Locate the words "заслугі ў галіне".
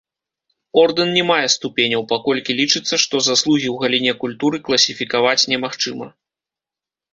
3.29-4.13